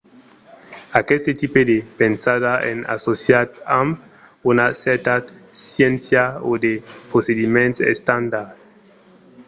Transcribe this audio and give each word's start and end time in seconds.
aqueste 0.99 1.31
tipe 1.41 1.61
de 1.71 1.77
pensada 2.01 2.51
es 2.71 2.79
associat 2.95 3.49
amb 3.81 3.91
una 4.51 4.65
cèrta 4.83 5.13
sciéncia 5.63 6.23
o 6.49 6.51
de 6.63 6.73
procediments 7.09 7.77
estandards 7.93 8.57